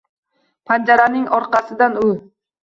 Panjaraning 0.71 1.27
orqasidan 1.39 2.01
u 2.07 2.09